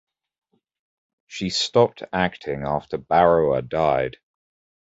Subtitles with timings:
[1.27, 4.17] She stopped acting after Barua died.